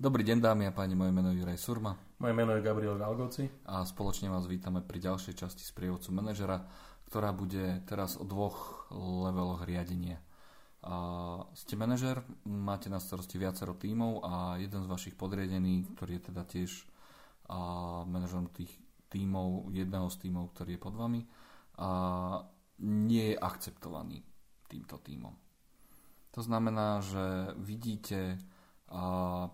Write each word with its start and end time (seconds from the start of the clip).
Dobrý 0.00 0.24
deň 0.24 0.40
dámy 0.40 0.64
a 0.64 0.72
páni, 0.72 0.96
moje 0.96 1.12
meno 1.12 1.28
je 1.28 1.44
Juraj 1.44 1.60
Surma. 1.60 1.92
Moje 2.24 2.32
meno 2.32 2.56
je 2.56 2.64
Gabriel 2.64 2.96
Galgoci. 2.96 3.44
A 3.68 3.84
spoločne 3.84 4.32
vás 4.32 4.48
vítame 4.48 4.80
pri 4.80 4.96
ďalšej 4.96 5.36
časti 5.36 5.60
z 5.60 5.76
prievodcu 5.76 6.08
manažera, 6.16 6.64
ktorá 7.04 7.36
bude 7.36 7.84
teraz 7.84 8.16
o 8.16 8.24
dvoch 8.24 8.88
leveloch 8.96 9.68
riadenia. 9.68 10.16
A 10.80 10.96
ste 11.52 11.76
manažer, 11.76 12.24
máte 12.48 12.88
na 12.88 12.96
starosti 12.96 13.36
viacero 13.36 13.76
tímov 13.76 14.24
a 14.24 14.56
jeden 14.56 14.80
z 14.80 14.88
vašich 14.88 15.20
podriadených, 15.20 15.92
ktorý 15.92 16.12
je 16.16 16.22
teda 16.32 16.42
tiež 16.48 16.88
a 17.52 17.60
manažerom 18.08 18.48
tých 18.56 18.72
tímov, 19.12 19.68
jedného 19.68 20.08
z 20.08 20.16
tímov, 20.16 20.56
ktorý 20.56 20.80
je 20.80 20.80
pod 20.80 20.96
vami, 20.96 21.28
a 21.76 21.88
nie 22.88 23.36
je 23.36 23.36
akceptovaný 23.36 24.24
týmto 24.64 24.96
tímom. 25.04 25.36
To 26.32 26.40
znamená, 26.40 27.04
že 27.04 27.52
vidíte 27.60 28.40
a 28.90 29.02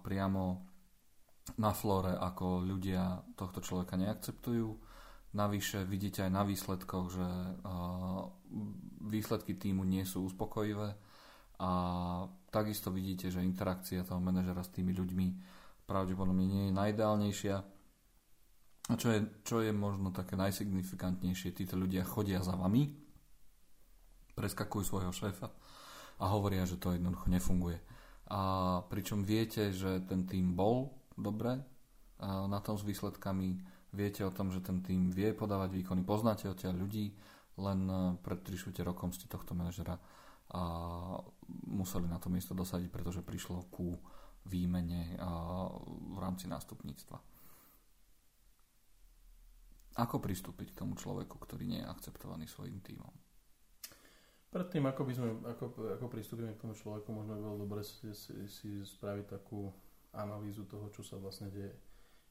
priamo 0.02 0.66
na 1.62 1.70
flore, 1.70 2.12
ako 2.18 2.66
ľudia 2.66 3.22
tohto 3.38 3.62
človeka 3.62 3.94
neakceptujú. 3.94 4.68
Navyše 5.36 5.84
vidíte 5.84 6.24
aj 6.26 6.32
na 6.32 6.42
výsledkoch, 6.42 7.06
že 7.12 7.28
výsledky 9.06 9.54
týmu 9.54 9.84
nie 9.84 10.02
sú 10.02 10.26
uspokojivé 10.26 10.96
a 11.60 11.70
takisto 12.50 12.88
vidíte, 12.92 13.28
že 13.28 13.44
interakcia 13.44 14.04
toho 14.04 14.20
manažera 14.20 14.64
s 14.64 14.72
tými 14.72 14.96
ľuďmi 14.96 15.26
pravdepodobne 15.86 16.44
nie 16.44 16.62
je 16.68 16.76
najideálnejšia. 16.76 17.56
A 18.86 18.94
čo 18.94 19.08
je, 19.10 19.20
čo 19.42 19.60
je 19.62 19.74
možno 19.74 20.14
také 20.14 20.38
najsignifikantnejšie, 20.38 21.56
títo 21.56 21.74
ľudia 21.74 22.06
chodia 22.06 22.38
za 22.40 22.54
vami, 22.54 22.86
preskakujú 24.36 24.82
svojho 24.84 25.12
šéfa 25.12 25.48
a 26.16 26.24
hovoria, 26.32 26.68
že 26.68 26.78
to 26.80 26.94
jednoducho 26.94 27.28
nefunguje. 27.28 27.78
A 28.26 28.82
pričom 28.90 29.22
viete, 29.22 29.70
že 29.70 30.02
ten 30.02 30.26
tým 30.26 30.58
bol 30.58 30.90
dobre 31.14 31.62
na 32.22 32.58
tom 32.58 32.74
s 32.74 32.82
výsledkami, 32.82 33.62
viete 33.94 34.26
o 34.26 34.34
tom, 34.34 34.50
že 34.50 34.60
ten 34.60 34.82
tým 34.82 35.14
vie 35.14 35.30
podávať 35.30 35.70
výkony, 35.78 36.02
poznáte 36.02 36.50
odtiaľ 36.50 36.74
ľudí, 36.74 37.14
len 37.56 37.80
pred 38.20 38.42
3 38.42 38.82
rokom 38.82 39.14
ste 39.14 39.30
tohto 39.30 39.54
manažera 39.54 39.96
a 40.52 40.62
museli 41.70 42.10
na 42.10 42.18
to 42.18 42.26
miesto 42.28 42.52
dosadiť, 42.52 42.90
pretože 42.90 43.22
prišlo 43.22 43.70
ku 43.70 43.96
výmene 44.46 45.18
v 46.14 46.18
rámci 46.18 46.46
nástupníctva. 46.50 47.18
Ako 49.96 50.20
pristúpiť 50.20 50.76
k 50.76 50.78
tomu 50.84 50.92
človeku, 50.98 51.40
ktorý 51.40 51.64
nie 51.64 51.80
je 51.80 51.88
akceptovaný 51.88 52.44
svojim 52.44 52.84
tímom? 52.84 53.10
Predtým, 54.56 54.88
ako, 54.88 55.02
by 55.04 55.12
sme, 55.12 55.28
ako, 55.52 55.64
ako 56.00 56.06
pristúpime 56.08 56.56
k 56.56 56.62
tomu 56.64 56.72
človeku, 56.72 57.12
možno 57.12 57.36
by 57.36 57.42
bolo 57.44 57.56
dobre 57.68 57.84
si, 57.84 58.08
si, 58.16 58.32
si 58.48 58.70
spraviť 58.80 59.36
takú 59.36 59.68
analýzu 60.16 60.64
toho, 60.64 60.88
čo 60.88 61.04
sa 61.04 61.20
vlastne 61.20 61.52
deje. 61.52 61.76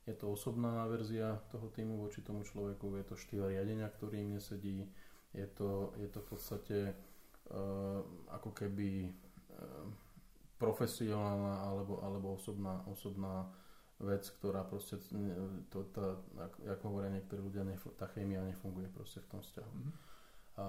Je 0.10 0.18
to 0.18 0.34
osobná 0.34 0.90
verzia 0.90 1.38
toho 1.54 1.70
týmu 1.70 2.02
voči 2.02 2.26
tomu 2.26 2.42
človeku, 2.42 2.98
je 2.98 3.06
to 3.06 3.14
štýl 3.14 3.46
riadenia, 3.46 3.86
ktorý 3.94 4.26
im 4.26 4.42
nesedí, 4.42 4.90
je 5.38 5.46
to, 5.54 5.94
je 6.02 6.10
to 6.10 6.18
v 6.26 6.28
podstate 6.34 6.78
uh, 7.54 8.02
ako 8.34 8.50
keby 8.58 9.14
uh, 9.54 9.86
profesionálna 10.58 11.62
alebo, 11.62 12.02
alebo 12.02 12.42
osobná, 12.42 12.82
osobná 12.90 13.54
vec, 14.02 14.26
ktorá 14.42 14.66
proste, 14.66 14.98
to, 15.70 15.86
tá, 15.94 16.18
ako 16.74 16.84
hovoria 16.90 17.14
niektorí 17.14 17.46
ľudia, 17.46 17.70
tá 17.94 18.10
chémia 18.18 18.42
nefunguje 18.42 18.90
proste 18.90 19.22
v 19.22 19.30
tom 19.30 19.40
vzťahu. 19.46 19.74
Mm-hmm. 19.78 20.15
A 20.56 20.68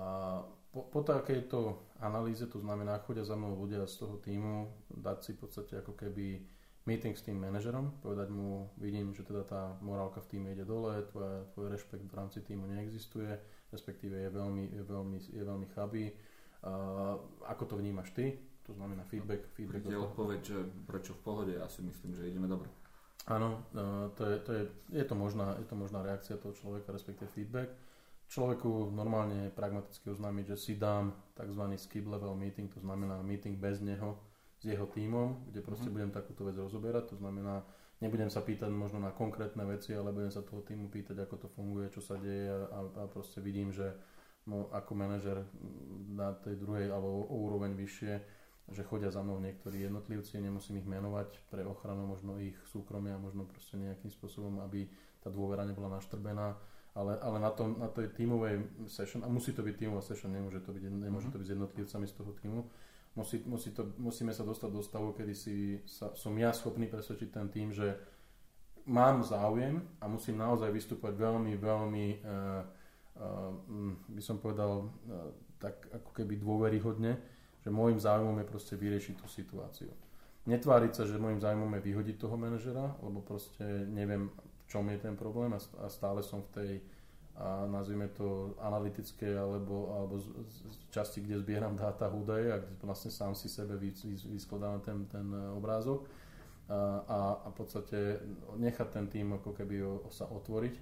po, 0.75 0.83
po 0.93 1.01
takejto 1.01 1.79
analýze, 2.05 2.45
to 2.51 2.59
znamená, 2.61 3.01
chodia 3.07 3.25
za 3.25 3.39
mnou 3.39 3.57
ľudia 3.57 3.87
z 3.87 4.05
toho 4.05 4.21
týmu, 4.21 4.69
dať 4.93 5.19
si 5.23 5.31
v 5.33 5.41
podstate 5.47 5.73
ako 5.81 5.97
keby 5.97 6.43
meeting 6.87 7.19
s 7.19 7.27
tým 7.27 7.43
manažerom, 7.43 7.99
povedať 7.99 8.31
mu, 8.31 8.71
vidím, 8.79 9.11
že 9.11 9.27
teda 9.27 9.43
tá 9.43 9.63
morálka 9.83 10.23
v 10.23 10.31
týme 10.31 10.49
ide 10.55 10.63
dole, 10.63 11.03
tvoj, 11.11 11.51
tvoj 11.55 11.67
rešpekt 11.75 12.07
v 12.07 12.15
rámci 12.15 12.39
týmu 12.47 12.71
neexistuje, 12.71 13.35
respektíve 13.75 14.15
je 14.15 14.31
veľmi, 14.31 14.65
je 14.71 14.83
veľmi, 14.87 15.19
je 15.19 15.43
veľmi 15.43 15.67
chabý. 15.75 16.15
Uh, 16.63 17.19
ako 17.47 17.63
to 17.67 17.75
vnímaš 17.79 18.15
ty? 18.15 18.39
To 18.67 18.75
znamená 18.75 19.03
feedback. 19.07 19.47
feedback 19.55 19.87
Je 19.87 19.99
odpoveď, 19.99 20.41
že 20.43 20.59
prečo 20.87 21.15
v 21.15 21.21
pohode, 21.23 21.53
ja 21.55 21.67
si 21.67 21.83
myslím, 21.83 22.15
že 22.15 22.27
ideme 22.27 22.47
dobre. 22.47 22.71
Áno, 23.27 23.67
uh, 23.75 24.11
to, 24.15 24.23
je, 24.23 24.37
to 24.47 24.51
je, 24.55 24.65
je, 24.95 25.05
to 25.07 25.15
možná, 25.19 25.59
je 25.59 25.67
to 25.67 25.75
možná 25.75 26.07
reakcia 26.07 26.39
toho 26.39 26.55
človeka, 26.55 26.95
respektíve 26.95 27.27
feedback. 27.35 27.75
Človeku 28.27 28.91
normálne 28.91 29.55
pragmaticky 29.55 30.11
oznámiť, 30.11 30.55
že 30.55 30.57
si 30.59 30.73
dám 30.75 31.15
tzv. 31.39 31.63
skip 31.79 32.05
level 32.11 32.35
meeting, 32.35 32.67
to 32.67 32.83
znamená 32.83 33.23
meeting 33.23 33.55
bez 33.55 33.79
neho, 33.79 34.19
s 34.59 34.65
jeho 34.67 34.89
tímom, 34.91 35.47
kde 35.53 35.61
proste 35.63 35.87
mm-hmm. 35.87 35.95
budem 35.95 36.11
takúto 36.11 36.43
vec 36.49 36.57
rozoberať. 36.59 37.15
To 37.15 37.17
znamená, 37.21 37.63
nebudem 38.01 38.33
sa 38.33 38.43
pýtať 38.43 38.73
možno 38.73 38.99
na 38.99 39.13
konkrétne 39.13 39.63
veci, 39.69 39.93
ale 39.93 40.11
budem 40.11 40.33
sa 40.33 40.43
toho 40.43 40.65
týmu 40.65 40.89
pýtať, 40.89 41.23
ako 41.23 41.37
to 41.47 41.49
funguje, 41.53 41.93
čo 41.93 42.01
sa 42.01 42.17
deje 42.17 42.51
a, 42.51 42.81
a 42.83 43.03
proste 43.07 43.39
vidím, 43.45 43.71
že 43.71 43.95
no, 44.49 44.73
ako 44.73 44.93
manažer 44.97 45.45
na 46.11 46.33
tej 46.35 46.57
druhej 46.57 46.89
alebo 46.89 47.29
o 47.29 47.37
úroveň 47.47 47.77
vyššie, 47.77 48.15
že 48.67 48.83
chodia 48.83 49.15
za 49.15 49.23
mnou 49.23 49.39
niektorí 49.39 49.87
jednotlivci, 49.87 50.43
nemusím 50.43 50.83
ich 50.83 50.89
menovať 50.89 51.39
pre 51.47 51.63
ochranu 51.63 52.03
možno 52.11 52.35
ich 52.43 52.59
súkromia, 52.67 53.15
možno 53.15 53.47
proste 53.47 53.79
nejakým 53.79 54.11
spôsobom, 54.11 54.59
aby 54.67 54.91
tá 55.23 55.31
dôvera 55.31 55.63
nebola 55.63 55.95
naštrbená, 55.95 56.59
ale, 56.97 57.21
ale 57.21 57.37
na, 57.37 57.53
tom, 57.53 57.77
na 57.77 57.93
tej 57.93 58.09
tímovej 58.17 58.89
session, 58.89 59.21
a 59.21 59.29
musí 59.29 59.53
to 59.53 59.61
byť 59.61 59.77
tímová 59.77 60.01
session, 60.01 60.33
nemôže 60.33 60.65
to 60.65 60.73
byť, 60.73 60.83
nemôže 60.89 61.29
to 61.29 61.37
byť 61.37 61.47
s 61.47 61.53
jednotlivcami 61.53 62.07
z 62.09 62.15
toho 62.17 62.33
týmu, 62.41 62.61
musí, 63.21 63.45
musí 63.45 63.77
to, 63.77 63.93
musíme 64.01 64.33
sa 64.33 64.49
dostať 64.49 64.71
do 64.73 64.81
stavu, 64.81 65.13
kedy 65.13 65.35
si 65.37 65.85
sa, 65.85 66.17
som 66.17 66.33
ja 66.41 66.57
schopný 66.57 66.89
presvedčiť 66.89 67.29
ten 67.29 67.53
tým, 67.53 67.69
že 67.77 68.01
mám 68.89 69.21
záujem 69.21 69.85
a 70.01 70.09
musím 70.09 70.41
naozaj 70.41 70.73
vystúpať 70.73 71.13
veľmi, 71.13 71.53
veľmi, 71.61 72.07
uh, 72.25 72.65
uh, 73.21 73.53
by 74.09 74.23
som 74.25 74.41
povedal, 74.41 74.89
uh, 74.89 75.37
tak 75.61 75.77
ako 75.93 76.11
keby 76.17 76.41
dôveryhodne, 76.41 77.13
že 77.61 77.69
môjim 77.69 78.01
záujmom 78.01 78.41
je 78.41 78.47
proste 78.49 78.75
vyriešiť 78.79 79.15
tú 79.21 79.27
situáciu. 79.29 79.93
Netváriť 80.47 80.93
sa, 80.95 81.03
že 81.03 81.19
môjim 81.19 81.43
záujmom 81.43 81.75
je 81.77 81.87
vyhodiť 81.93 82.17
toho 82.23 82.39
manažera, 82.39 82.95
lebo 83.03 83.19
proste 83.21 83.67
neviem, 83.91 84.31
čom 84.67 84.87
je 84.91 84.99
ten 84.99 85.15
problém 85.15 85.55
a 85.55 85.87
stále 85.87 86.23
som 86.23 86.43
v 86.43 86.51
tej 86.53 86.73
a 87.37 87.69
nazvime 87.69 88.09
to 88.09 88.57
analytické 88.65 89.37
alebo, 89.37 89.93
alebo 89.93 90.17
z, 90.17 90.33
z 90.49 90.77
časti, 90.89 91.21
kde 91.21 91.45
zbieram 91.45 91.77
dáta, 91.77 92.09
údaje 92.09 92.49
a 92.49 92.57
kde 92.65 92.81
vlastne 92.81 93.13
sám 93.13 93.37
si 93.37 93.53
sebe 93.53 93.77
vyskladávam 93.77 94.81
ten, 94.81 95.05
ten 95.05 95.29
e, 95.29 95.53
obrázok 95.53 96.09
a, 96.73 97.05
a, 97.05 97.19
a 97.45 97.47
v 97.53 97.57
podstate 97.61 97.99
nechať 98.57 98.89
ten 98.89 99.07
tým 99.13 99.37
ako 99.37 99.53
keby 99.53 99.85
o, 99.85 100.09
o 100.09 100.11
sa 100.11 100.25
otvoriť 100.33 100.81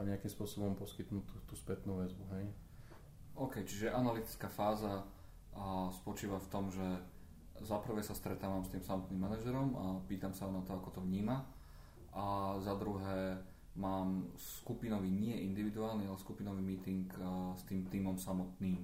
a 0.00 0.08
nejakým 0.08 0.32
spôsobom 0.32 0.72
poskytnúť 0.72 1.24
tú, 1.28 1.36
tú 1.52 1.54
spätnú 1.60 2.00
väzbu. 2.00 2.24
Hej? 2.32 2.44
OK, 3.36 3.60
čiže 3.68 3.92
analytická 3.92 4.48
fáza 4.48 5.04
a, 5.52 5.92
spočíva 5.92 6.40
v 6.40 6.48
tom, 6.48 6.72
že 6.72 6.84
za 7.60 7.76
prvé 7.76 8.00
sa 8.00 8.16
stretávam 8.16 8.64
s 8.64 8.72
tým 8.72 8.80
samotným 8.80 9.20
manažerom 9.20 9.68
a 9.76 9.84
pýtam 10.08 10.32
sa 10.32 10.48
na 10.48 10.64
to, 10.64 10.72
ako 10.72 10.96
to 10.96 11.00
vníma 11.04 11.44
a 12.12 12.56
za 12.58 12.74
druhé 12.74 13.38
mám 13.78 14.26
skupinový, 14.36 15.10
nie 15.10 15.46
individuálny, 15.46 16.10
ale 16.10 16.18
skupinový 16.18 16.62
meeting 16.62 17.06
uh, 17.22 17.54
s 17.54 17.62
tým 17.64 17.86
týmom 17.86 18.18
samotným. 18.18 18.82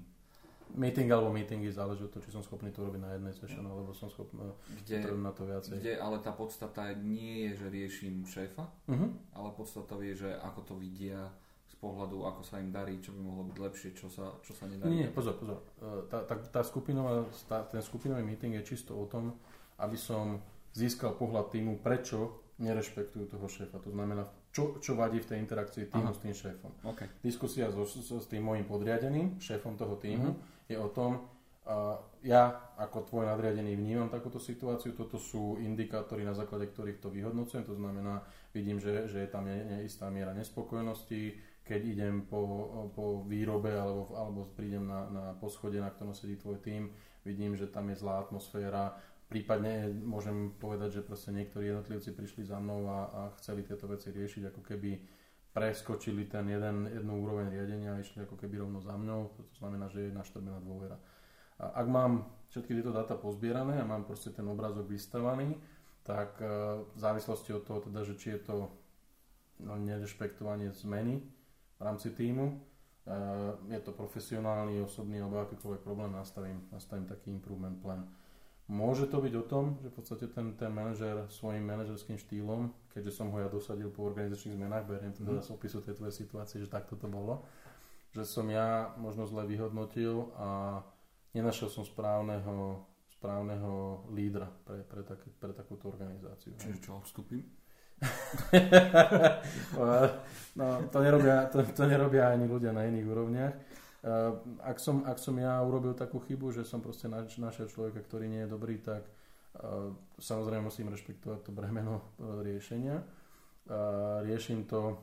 Meeting 0.74 1.06
alebo 1.14 1.30
meetingy 1.30 1.70
záleží 1.70 2.02
od 2.02 2.10
toho, 2.10 2.26
či 2.26 2.34
som 2.34 2.42
schopný 2.42 2.74
to 2.74 2.82
robiť 2.82 2.98
na 2.98 3.14
jednej 3.14 3.34
session, 3.34 3.62
alebo 3.66 3.94
som 3.94 4.10
schopný 4.10 4.42
kde, 4.82 5.14
na 5.14 5.30
to 5.30 5.46
viacej. 5.46 5.78
Kde, 5.78 5.94
ale 5.94 6.18
tá 6.18 6.34
podstata 6.34 6.90
nie 6.98 7.46
je, 7.46 7.62
že 7.62 7.66
riešim 7.70 8.26
šéfa, 8.26 8.66
uh-huh. 8.66 9.10
ale 9.30 9.48
podstata 9.54 9.94
je, 10.02 10.26
že 10.26 10.30
ako 10.42 10.60
to 10.66 10.74
vidia 10.74 11.30
z 11.70 11.74
pohľadu, 11.78 12.18
ako 12.26 12.42
sa 12.42 12.58
im 12.58 12.74
darí, 12.74 12.98
čo 12.98 13.14
by 13.14 13.20
mohlo 13.22 13.46
byť 13.46 13.56
lepšie, 13.62 13.90
čo 13.94 14.10
sa, 14.10 14.34
čo 14.42 14.58
sa 14.58 14.66
nedarí. 14.66 14.90
Nie, 14.90 15.06
nie, 15.06 15.10
pozor, 15.14 15.38
pozor. 15.38 15.62
E, 15.78 16.10
tá, 16.10 16.26
tá, 16.26 16.34
tá 16.34 16.60
skupinová, 16.66 17.22
tá, 17.46 17.62
ten 17.62 17.82
skupinový 17.82 18.26
meeting 18.26 18.58
je 18.58 18.74
čisto 18.74 18.98
o 18.98 19.06
tom, 19.06 19.38
aby 19.78 19.94
som 19.94 20.42
získal 20.74 21.14
pohľad 21.14 21.54
týmu, 21.54 21.78
prečo 21.78 22.45
nerešpektujú 22.56 23.28
toho 23.28 23.46
šéfa. 23.48 23.76
To 23.84 23.92
znamená, 23.92 24.24
čo, 24.48 24.80
čo 24.80 24.96
vadí 24.96 25.20
v 25.20 25.28
tej 25.28 25.38
interakcii 25.44 25.92
týmu 25.92 26.08
Aha. 26.08 26.16
s 26.16 26.20
tým 26.24 26.32
šéfom. 26.32 26.72
Okay. 26.96 27.08
Diskusia 27.20 27.68
so, 27.68 27.84
so, 27.84 28.16
s 28.16 28.26
tým 28.28 28.40
môjim 28.48 28.64
podriadeným, 28.64 29.36
šéfom 29.36 29.76
toho 29.76 30.00
týmu, 30.00 30.32
uh-huh. 30.32 30.64
je 30.72 30.76
o 30.80 30.88
tom, 30.88 31.20
uh, 31.68 32.00
ja 32.24 32.72
ako 32.80 33.04
tvoj 33.04 33.28
nadriadený 33.28 33.76
vnímam 33.76 34.08
takúto 34.08 34.40
situáciu, 34.40 34.96
toto 34.96 35.20
sú 35.20 35.60
indikátory, 35.60 36.24
na 36.24 36.32
základe 36.32 36.72
ktorých 36.72 37.04
to 37.04 37.12
vyhodnocujem, 37.12 37.68
to 37.68 37.76
znamená, 37.76 38.24
vidím, 38.56 38.80
že, 38.80 39.04
že 39.12 39.24
je 39.24 39.28
tam 39.28 39.44
neistá 39.44 40.08
miera 40.08 40.32
nespokojnosti, 40.32 41.36
keď 41.66 41.80
idem 41.82 42.24
po, 42.24 42.40
po 42.94 43.26
výrobe 43.26 43.74
alebo, 43.74 44.14
alebo 44.16 44.40
prídem 44.56 44.86
na, 44.86 45.10
na 45.12 45.24
poschode, 45.36 45.76
na 45.76 45.92
ktorom 45.92 46.16
sedí 46.16 46.40
tvoj 46.40 46.62
tým, 46.62 46.88
vidím, 47.26 47.58
že 47.58 47.66
tam 47.66 47.90
je 47.90 47.98
zlá 47.98 48.22
atmosféra, 48.22 48.94
Prípadne 49.26 49.90
môžem 49.90 50.54
povedať, 50.54 51.02
že 51.02 51.06
proste 51.06 51.34
niektorí 51.34 51.74
jednotlivci 51.74 52.14
prišli 52.14 52.46
za 52.46 52.62
mnou 52.62 52.86
a, 52.86 52.98
a 53.10 53.20
chceli 53.42 53.66
tieto 53.66 53.90
veci 53.90 54.14
riešiť, 54.14 54.54
ako 54.54 54.62
keby 54.62 54.90
preskočili 55.50 56.28
ten 56.30 56.46
jeden, 56.46 56.86
jednu 56.86 57.26
úroveň 57.26 57.50
riadenia 57.50 57.96
a 57.96 58.02
išli 58.04 58.22
ako 58.22 58.38
keby 58.38 58.62
rovno 58.62 58.78
za 58.78 58.94
mnou. 58.94 59.34
To 59.34 59.54
znamená, 59.58 59.90
že 59.90 60.06
je 60.06 60.14
naštrbená 60.14 60.62
dôvera. 60.62 61.00
A 61.56 61.80
ak 61.80 61.86
mám 61.88 62.28
všetky 62.52 62.76
tieto 62.76 62.92
dáta 62.92 63.16
pozbierané 63.16 63.80
a 63.80 63.88
mám 63.88 64.04
proste 64.04 64.30
ten 64.30 64.44
obrázok 64.44 64.86
vystavaný, 64.86 65.56
tak 66.04 66.38
v 66.94 66.98
závislosti 67.00 67.50
od 67.50 67.66
toho, 67.66 67.82
teda, 67.82 68.06
že 68.06 68.14
či 68.14 68.36
je 68.36 68.40
to 68.46 68.56
no, 69.64 69.74
nerešpektovanie 69.74 70.70
zmeny 70.70 71.18
v 71.76 71.82
rámci 71.82 72.14
týmu, 72.14 72.62
je 73.66 73.80
to 73.82 73.90
profesionálny, 73.90 74.82
osobný 74.82 75.18
alebo 75.18 75.42
akýkoľvek 75.42 75.82
problém, 75.82 76.14
nastavím, 76.14 76.62
nastavím 76.70 77.06
taký 77.10 77.32
improvement 77.34 77.78
plan. 77.82 78.06
Môže 78.66 79.06
to 79.06 79.22
byť 79.22 79.34
o 79.38 79.44
tom, 79.46 79.78
že 79.78 79.94
v 79.94 79.94
podstate 79.94 80.26
ten, 80.26 80.58
ten 80.58 80.74
manažer 80.74 81.30
svojim 81.30 81.62
manažerským 81.62 82.18
štýlom, 82.18 82.74
keďže 82.90 83.14
som 83.14 83.30
ho 83.30 83.38
ja 83.38 83.46
dosadil 83.46 83.94
po 83.94 84.02
organizačných 84.10 84.58
zmenách, 84.58 84.90
beriem 84.90 85.14
to 85.14 85.22
teda 85.22 85.38
z 85.38 85.54
opisu 85.54 85.78
tej 85.86 85.94
tvojej 85.94 86.26
situácie, 86.26 86.58
že 86.58 86.66
takto 86.66 86.98
to 86.98 87.06
bolo, 87.06 87.46
že 88.10 88.26
som 88.26 88.42
ja 88.50 88.90
možno 88.98 89.22
zle 89.22 89.46
vyhodnotil 89.46 90.34
a 90.34 90.82
nenašiel 91.30 91.70
som 91.70 91.86
správneho, 91.86 92.82
správneho 93.14 94.02
lídra 94.10 94.50
pre, 94.66 94.82
pre, 94.82 95.06
tak, 95.06 95.22
pre 95.38 95.54
takúto 95.54 95.86
organizáciu. 95.86 96.58
Čiže 96.58 96.82
čo, 96.82 96.98
odstúpim? 96.98 97.46
no, 100.58 100.66
to, 100.90 100.98
nerobia, 101.00 101.46
to, 101.54 101.62
to 101.70 101.82
nerobia 101.86 102.34
ani 102.34 102.50
ľudia 102.50 102.74
na 102.74 102.82
iných 102.82 103.06
úrovniach. 103.06 103.54
Eh, 104.06 104.32
ak 104.62 104.78
som, 104.78 105.02
ak 105.02 105.18
som 105.18 105.34
ja 105.34 105.58
urobil 105.66 105.90
takú 105.98 106.22
chybu, 106.22 106.54
že 106.54 106.62
som 106.62 106.78
proste 106.78 107.10
našiel 107.10 107.66
človeka, 107.66 108.06
ktorý 108.06 108.30
nie 108.30 108.46
je 108.46 108.52
dobrý, 108.54 108.78
tak 108.78 109.02
uh, 109.02 109.90
samozrejme 110.22 110.70
musím 110.70 110.94
rešpektovať 110.94 111.42
to 111.42 111.50
bremeno 111.50 111.98
uh, 111.98 112.38
riešenia. 112.46 113.02
Uh, 113.66 114.22
riešim 114.22 114.62
to, 114.70 114.94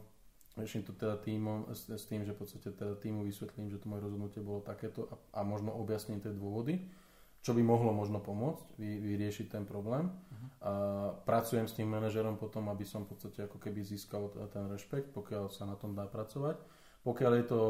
riešim 0.55 0.87
to 0.87 0.95
teda 0.95 1.19
týmom, 1.19 1.67
s, 1.75 1.91
s 1.91 2.07
tým, 2.07 2.23
že 2.23 2.31
v 2.31 2.47
podstate 2.47 2.71
teda 2.71 2.95
týmu 2.95 3.27
vysvetlím, 3.27 3.67
že 3.67 3.83
to 3.83 3.91
moje 3.91 4.07
rozhodnutie 4.07 4.39
bolo 4.39 4.63
takéto 4.63 5.11
a, 5.11 5.15
a 5.35 5.39
možno 5.43 5.75
objasním 5.75 6.23
tie 6.23 6.31
dôvody, 6.31 6.79
čo 7.43 7.51
by 7.51 7.59
mohlo 7.59 7.91
možno 7.91 8.23
pomôcť 8.23 8.79
vy, 8.79 9.03
vyriešiť 9.03 9.51
ten 9.51 9.67
problém. 9.67 10.07
Uh-huh. 10.07 10.47
A 10.63 10.71
pracujem 11.27 11.67
s 11.67 11.75
tým 11.75 11.91
manažerom 11.91 12.39
potom, 12.39 12.71
aby 12.71 12.87
som 12.87 13.03
v 13.03 13.11
podstate 13.11 13.51
ako 13.51 13.59
keby 13.59 13.83
získal 13.83 14.31
ten 14.47 14.63
rešpekt, 14.71 15.11
pokiaľ 15.11 15.51
sa 15.51 15.67
na 15.67 15.75
tom 15.75 15.91
dá 15.91 16.07
pracovať. 16.07 16.55
Pokiaľ 17.03 17.31
je 17.39 17.45
to 17.51 17.61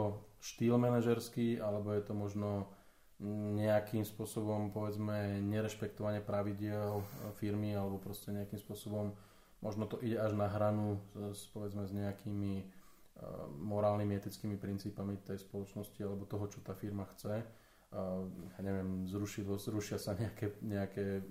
štýl 0.44 0.78
manažerský, 0.78 1.58
alebo 1.58 1.90
je 1.94 2.04
to 2.06 2.14
možno 2.14 2.70
nejakým 3.58 4.04
spôsobom, 4.04 4.70
povedzme, 4.70 5.42
nerešpektovanie 5.42 6.20
pravidiel 6.20 7.02
firmy, 7.40 7.74
alebo 7.74 7.98
proste 7.98 8.36
nejakým 8.36 8.60
spôsobom, 8.60 9.16
možno 9.64 9.88
to 9.88 9.98
ide 10.04 10.20
až 10.20 10.36
na 10.36 10.52
hranu 10.52 11.00
s, 11.32 11.48
povedzme, 11.50 11.88
s 11.88 11.96
nejakými 11.96 12.62
uh, 12.62 13.48
morálnymi, 13.58 14.20
etickými 14.20 14.60
princípami 14.60 15.18
tej 15.24 15.40
spoločnosti, 15.40 15.98
alebo 16.04 16.28
toho, 16.28 16.46
čo 16.52 16.60
tá 16.60 16.76
firma 16.76 17.08
chce. 17.16 17.42
Uh, 17.94 18.28
ja 18.58 18.62
neviem, 18.66 19.08
zruši, 19.08 19.46
zrušia 19.46 20.02
sa 20.02 20.18
nejaké, 20.18 20.60
nejaké 20.60 21.24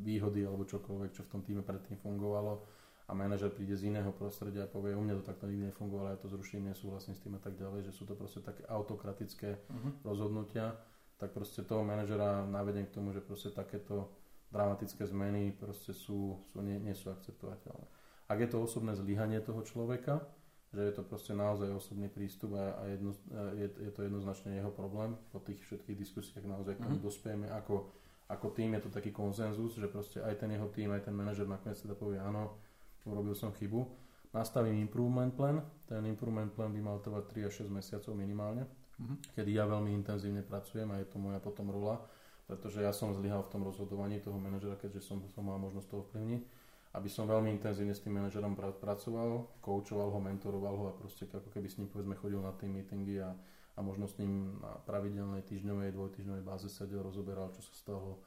výhody 0.00 0.46
alebo 0.46 0.64
čokoľvek, 0.64 1.10
čo 1.12 1.26
v 1.26 1.30
tom 1.30 1.42
týme 1.44 1.62
predtým 1.66 1.98
fungovalo 2.00 2.75
a 3.06 3.14
manažer 3.14 3.54
príde 3.54 3.78
z 3.78 3.86
iného 3.94 4.10
prostredia 4.10 4.66
a 4.66 4.70
povie, 4.70 4.98
u 4.98 5.02
mňa 5.02 5.22
to 5.22 5.30
takto 5.30 5.46
nikdy 5.46 5.70
nefungovalo, 5.70 6.10
ja 6.10 6.18
to 6.18 6.26
zruším, 6.26 6.66
nesúhlasím 6.66 7.14
s 7.14 7.22
tým 7.22 7.38
a 7.38 7.40
tak 7.42 7.54
ďalej, 7.54 7.86
že 7.86 7.92
sú 7.94 8.02
to 8.02 8.18
proste 8.18 8.42
také 8.42 8.66
autokratické 8.66 9.62
uh-huh. 9.62 9.92
rozhodnutia, 10.02 10.74
tak 11.16 11.30
proste 11.30 11.62
toho 11.62 11.86
manažera 11.86 12.42
navedem 12.44 12.90
k 12.90 12.94
tomu, 12.98 13.14
že 13.14 13.22
proste 13.22 13.54
takéto 13.54 14.10
dramatické 14.50 15.06
zmeny 15.06 15.54
proste 15.54 15.94
sú, 15.94 16.42
sú 16.50 16.58
nie, 16.66 16.82
nie 16.82 16.98
sú 16.98 17.14
akceptovateľné. 17.14 17.86
Ak 18.26 18.38
je 18.42 18.48
to 18.50 18.58
osobné 18.58 18.98
zlyhanie 18.98 19.38
toho 19.38 19.62
človeka, 19.62 20.26
že 20.74 20.82
je 20.82 20.92
to 20.98 21.06
proste 21.06 21.30
naozaj 21.30 21.70
osobný 21.70 22.10
prístup 22.10 22.58
a, 22.58 22.74
a 22.74 22.90
jedno, 22.90 23.14
je, 23.54 23.70
je 23.70 23.90
to 23.94 24.02
jednoznačne 24.02 24.50
jeho 24.50 24.74
problém, 24.74 25.14
po 25.30 25.38
tých 25.38 25.62
všetkých 25.62 25.94
diskusiách 25.94 26.42
naozaj 26.42 26.74
k 26.74 26.82
tomu 26.82 26.98
uh-huh. 26.98 27.06
dospieme 27.06 27.46
ako, 27.54 27.86
ako 28.26 28.46
tým, 28.50 28.74
je 28.74 28.82
to 28.82 28.90
taký 28.90 29.14
konsenzus, 29.14 29.78
že 29.78 29.86
proste 29.86 30.18
aj 30.26 30.42
ten 30.42 30.50
jeho 30.50 30.66
tým, 30.74 30.90
aj 30.90 31.06
ten 31.06 31.14
manažer 31.14 31.46
nakoniec 31.46 31.78
teda 31.78 31.94
povie 31.94 32.18
áno, 32.18 32.58
urobil 33.06 33.32
som 33.38 33.54
chybu. 33.54 33.86
Nastavím 34.34 34.82
improvement 34.82 35.32
plan. 35.32 35.62
Ten 35.88 36.04
improvement 36.04 36.52
plan 36.52 36.74
by 36.74 36.80
mal 36.82 36.98
trvať 37.00 37.32
3 37.32 37.48
až 37.48 37.52
6 37.64 37.72
mesiacov 37.72 38.12
minimálne, 38.12 38.66
uh-huh. 38.66 39.16
kedy 39.38 39.54
ja 39.54 39.64
veľmi 39.64 39.94
intenzívne 39.94 40.42
pracujem 40.42 40.90
a 40.92 41.00
je 41.00 41.08
to 41.08 41.16
moja 41.16 41.38
potom 41.38 41.70
rola, 41.70 42.02
pretože 42.44 42.82
ja 42.82 42.90
som 42.90 43.14
zlyhal 43.14 43.46
v 43.46 43.52
tom 43.54 43.62
rozhodovaní 43.64 44.18
toho 44.18 44.36
manažera, 44.36 44.76
keďže 44.76 45.06
som, 45.06 45.22
som 45.30 45.46
mal 45.46 45.56
možnosť 45.62 45.88
to 45.88 45.96
ovplyvniť 46.02 46.42
aby 46.96 47.08
som 47.12 47.28
veľmi 47.28 47.52
intenzívne 47.52 47.92
s 47.92 48.00
tým 48.00 48.16
manažerom 48.16 48.56
pracoval, 48.56 49.60
koučoval 49.60 50.08
ho, 50.16 50.18
mentoroval 50.18 50.74
ho 50.80 50.84
a 50.88 50.96
proste 50.96 51.28
ako 51.28 51.52
keby 51.52 51.68
s 51.68 51.76
ním 51.76 51.92
povedzme 51.92 52.16
chodil 52.16 52.40
na 52.40 52.56
tie 52.56 52.72
meetingy 52.72 53.20
a, 53.20 53.36
a 53.76 53.78
možno 53.84 54.08
s 54.08 54.16
ním 54.16 54.56
na 54.64 54.80
pravidelnej 54.88 55.44
týždňovej, 55.44 55.92
dvojtýždňovej 55.92 56.44
báze 56.48 56.72
sedel, 56.72 57.04
rozoberal, 57.04 57.52
čo 57.52 57.60
sa 57.60 57.74
stalo, 57.76 58.24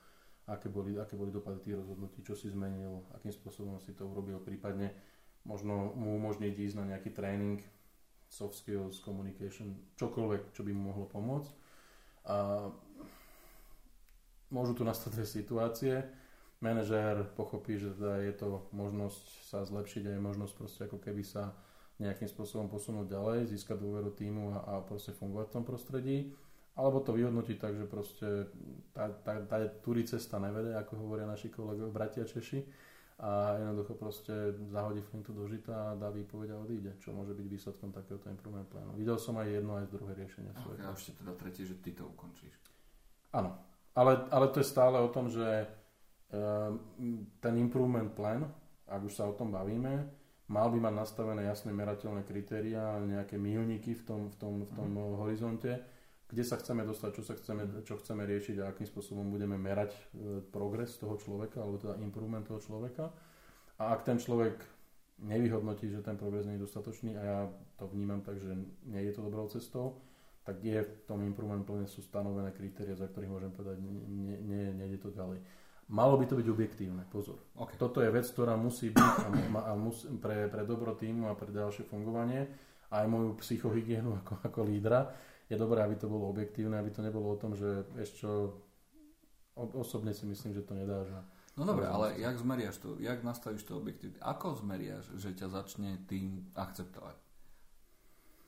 aké 0.50 0.68
boli, 0.68 0.98
aké 0.98 1.14
boli 1.14 1.30
dopady 1.30 1.62
tých 1.62 1.78
rozhodnutí, 1.78 2.26
čo 2.26 2.34
si 2.34 2.50
zmenil, 2.50 3.06
akým 3.14 3.30
spôsobom 3.30 3.78
si 3.78 3.94
to 3.94 4.10
urobil, 4.10 4.42
prípadne 4.42 4.92
možno 5.46 5.94
mu 5.94 6.18
umožniť 6.18 6.54
ísť 6.54 6.76
na 6.82 6.96
nejaký 6.96 7.14
tréning, 7.14 7.62
soft 8.30 8.58
skills, 8.58 9.02
communication, 9.02 9.78
čokoľvek, 9.98 10.54
čo 10.54 10.62
by 10.62 10.72
mu 10.74 10.94
mohlo 10.94 11.06
pomôcť. 11.10 11.52
A 12.30 12.70
môžu 14.54 14.78
tu 14.78 14.84
nastať 14.86 15.18
dve 15.18 15.26
situácie. 15.26 15.96
Manažér 16.60 17.24
pochopí, 17.40 17.80
že 17.80 17.96
teda 17.96 18.20
je 18.20 18.34
to 18.36 18.68
možnosť 18.76 19.26
sa 19.48 19.64
zlepšiť 19.64 20.12
a 20.12 20.14
je 20.14 20.22
možnosť 20.22 20.54
proste 20.60 20.82
ako 20.86 21.00
keby 21.00 21.24
sa 21.24 21.56
nejakým 22.04 22.28
spôsobom 22.28 22.68
posunúť 22.68 23.12
ďalej, 23.12 23.50
získať 23.52 23.80
dôveru 23.80 24.12
týmu 24.12 24.56
a, 24.56 24.58
a 24.68 24.74
proste 24.84 25.16
fungovať 25.16 25.52
v 25.52 25.56
tom 25.56 25.66
prostredí 25.66 26.18
alebo 26.76 27.02
to 27.02 27.12
vyhodnotiť 27.16 27.58
tak, 27.58 27.74
že 27.76 27.86
proste 27.90 28.28
tá, 28.94 29.10
tá, 29.24 29.42
tá 29.44 29.58
túri 29.82 30.06
cesta 30.06 30.38
nevede, 30.38 30.76
ako 30.76 31.02
hovoria 31.02 31.26
naši 31.26 31.50
kolegovia, 31.50 31.92
bratia 31.92 32.24
Češi 32.24 32.60
a 33.20 33.60
jednoducho 33.60 34.00
proste 34.00 34.32
zahodí 34.72 35.04
flintu 35.04 35.36
do 35.36 35.44
žita 35.44 35.92
a 35.92 35.98
dá 36.00 36.08
výpoveď 36.08 36.56
a 36.56 36.62
odíde, 36.64 36.92
čo 37.04 37.12
môže 37.12 37.36
byť 37.36 37.48
výsledkom 37.52 37.92
takéhoto 37.92 38.32
improvement 38.32 38.64
plánu. 38.72 38.96
Videl 38.96 39.20
som 39.20 39.36
aj 39.36 39.60
jedno, 39.60 39.76
aj 39.76 39.92
druhé 39.92 40.16
riešenie. 40.16 40.56
Okay, 40.56 40.80
a 40.88 40.96
ešte 40.96 41.20
teda 41.20 41.36
tretie, 41.36 41.68
že 41.68 41.76
ty 41.84 41.92
to 41.92 42.08
ukončíš. 42.08 42.56
Áno, 43.36 43.60
ale, 43.92 44.24
ale 44.32 44.48
to 44.56 44.64
je 44.64 44.72
stále 44.72 44.96
o 45.04 45.12
tom, 45.12 45.28
že 45.28 45.68
um, 46.32 47.28
ten 47.44 47.60
improvement 47.60 48.08
plan, 48.16 48.48
ak 48.88 49.04
už 49.04 49.12
sa 49.12 49.28
o 49.28 49.36
tom 49.36 49.52
bavíme, 49.52 50.08
mal 50.48 50.72
by 50.72 50.80
mať 50.80 50.94
nastavené 50.96 51.44
jasné 51.44 51.76
merateľné 51.76 52.24
kritéria, 52.24 53.04
nejaké 53.04 53.36
milníky 53.36 54.00
v 54.00 54.04
tom, 54.08 54.22
v 54.32 54.36
tom, 54.40 54.54
v 54.64 54.72
tom 54.72 54.90
mm. 54.96 55.20
horizonte, 55.20 55.72
kde 56.30 56.44
sa 56.46 56.62
chceme 56.62 56.86
dostať, 56.86 57.10
čo, 57.18 57.24
sa 57.26 57.34
chceme, 57.34 57.64
čo 57.82 57.98
chceme 57.98 58.22
riešiť 58.22 58.62
a 58.62 58.70
akým 58.70 58.86
spôsobom 58.86 59.34
budeme 59.34 59.58
merať 59.58 59.98
e, 59.98 60.02
progres 60.46 60.94
toho 61.02 61.18
človeka, 61.18 61.66
alebo 61.66 61.82
teda 61.82 61.98
improvement 62.06 62.46
toho 62.46 62.62
človeka. 62.62 63.10
A 63.82 63.98
ak 63.98 64.06
ten 64.06 64.22
človek 64.22 64.62
nevyhodnotí, 65.26 65.90
že 65.90 66.06
ten 66.06 66.16
progres 66.16 66.46
nie 66.46 66.62
je 66.62 66.70
dostatočný 66.70 67.18
a 67.18 67.22
ja 67.26 67.40
to 67.82 67.90
vnímam 67.90 68.22
tak, 68.22 68.38
že 68.38 68.54
nie 68.86 69.02
je 69.10 69.14
to 69.18 69.26
dobrou 69.26 69.50
cestou, 69.50 70.00
tak 70.46 70.62
je 70.64 70.86
v 70.86 70.92
tom 71.10 71.26
improvement 71.26 71.66
plne 71.66 71.90
sú 71.90 72.06
stanovené 72.06 72.54
kritéria, 72.54 72.96
za 72.96 73.10
ktorých 73.10 73.34
môžem 73.34 73.52
povedať, 73.52 73.82
nie, 73.82 74.38
nie, 74.40 74.66
nie 74.74 74.88
je 74.96 75.00
to 75.02 75.10
ďalej. 75.12 75.42
Malo 75.90 76.22
by 76.22 76.26
to 76.30 76.38
byť 76.38 76.48
objektívne, 76.54 77.02
pozor. 77.10 77.42
Okay. 77.58 77.74
Toto 77.82 78.06
je 78.06 78.14
vec, 78.14 78.26
ktorá 78.30 78.54
musí 78.54 78.94
byť 78.94 79.14
a, 79.26 79.30
a 79.70 79.72
mus, 79.74 80.06
pre, 80.22 80.46
pre 80.46 80.62
dobro 80.62 80.94
týmu 80.94 81.26
a 81.26 81.34
pre 81.34 81.50
ďalšie 81.50 81.90
fungovanie, 81.90 82.46
aj 82.94 83.06
moju 83.10 83.34
psychohygienu 83.42 84.22
ako, 84.22 84.34
ako 84.46 84.60
lídra, 84.70 85.10
je 85.50 85.58
dobré, 85.58 85.82
aby 85.82 85.98
to 85.98 86.06
bolo 86.06 86.30
objektívne, 86.30 86.78
aby 86.78 86.94
to 86.94 87.02
nebolo 87.02 87.34
o 87.34 87.42
tom, 87.42 87.58
že 87.58 87.90
ešte 87.98 88.30
osobne 89.58 90.14
si 90.14 90.30
myslím, 90.30 90.54
že 90.54 90.62
to 90.62 90.78
nedá. 90.78 91.04
Že 91.04 91.18
no 91.58 91.64
dobre, 91.66 91.90
ale 91.90 92.16
jak 92.22 92.38
zmeriaš 92.38 92.78
to, 92.78 92.96
jak 93.02 93.26
nastavíš 93.26 93.66
to 93.66 93.82
objektívne? 93.82 94.22
Ako 94.22 94.56
zmeriaš, 94.62 95.10
že 95.18 95.34
ťa 95.34 95.50
začne 95.50 96.06
tým 96.06 96.54
akceptovať? 96.54 97.18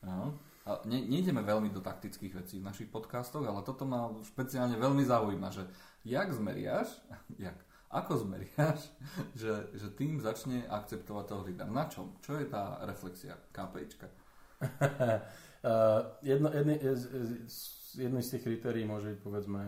No. 0.06 0.38
A 0.62 0.78
ne, 0.86 1.02
nejdeme 1.02 1.42
veľmi 1.42 1.74
do 1.74 1.82
taktických 1.82 2.38
vecí 2.38 2.62
v 2.62 2.66
našich 2.70 2.86
podcastoch, 2.86 3.42
ale 3.42 3.66
toto 3.66 3.82
ma 3.82 4.14
špeciálne 4.22 4.78
veľmi 4.78 5.02
zaujíma, 5.02 5.50
že 5.50 5.66
jak 6.06 6.30
zmeriaš, 6.30 6.86
jak, 7.50 7.58
ako 7.90 8.30
zmeriaš, 8.30 8.94
že, 9.42 9.74
že 9.74 9.88
tým 9.90 10.22
začne 10.22 10.62
akceptovať 10.70 11.24
toho 11.26 11.42
lídra. 11.42 11.66
Na 11.66 11.90
čom? 11.90 12.14
Čo 12.22 12.38
je 12.38 12.46
tá 12.46 12.78
reflexia 12.86 13.34
KPIčka? 13.50 14.21
Uh, 14.62 16.02
jedno, 16.32 16.48
jedný, 16.54 16.78
z, 16.78 17.02
z, 17.46 17.58
jedný 17.98 18.22
z 18.22 18.30
tých 18.36 18.42
kritérií 18.46 18.84
môže 18.86 19.14
byť 19.14 19.20
povedzme 19.20 19.62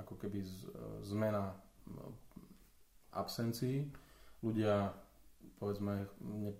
ako 0.00 0.14
keby 0.16 0.40
z, 0.44 0.68
zmena 1.04 1.54
absencií. 3.12 3.88
Ľudia 4.44 4.92
povedzme 5.58 6.06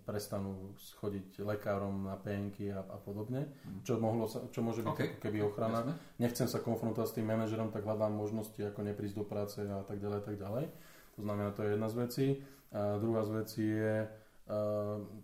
prestanú 0.02 0.75
chodiť 0.99 1.47
lekárom 1.47 2.11
na 2.11 2.18
penky 2.18 2.75
a, 2.75 2.83
a 2.83 2.99
podobne, 2.99 3.47
mhm. 3.47 3.87
čo, 3.87 4.02
mohlo 4.02 4.26
sa, 4.26 4.42
čo 4.50 4.61
môže 4.61 4.83
byť 4.83 4.95
okay. 4.95 5.07
ako 5.14 5.18
keby 5.23 5.38
ochrana. 5.47 5.80
Jasne. 5.87 5.95
Nechcem 6.18 6.49
sa 6.50 6.59
konfrontovať 6.59 7.09
s 7.09 7.16
tým 7.16 7.26
manažerom, 7.30 7.71
tak 7.71 7.87
hľadám 7.87 8.11
možnosti, 8.11 8.59
ako 8.59 8.83
neprísť 8.83 9.16
do 9.16 9.25
práce 9.25 9.62
a 9.62 9.87
tak 9.87 10.02
ďalej, 10.02 10.21
tak 10.26 10.37
ďalej. 10.37 10.66
To 11.14 11.21
znamená, 11.23 11.50
to 11.54 11.62
je 11.62 11.71
jedna 11.78 11.88
z 11.88 11.97
vecí. 11.97 12.26
A 12.68 13.00
druhá 13.00 13.23
z 13.25 13.33
vecí 13.33 13.64
je, 13.64 13.97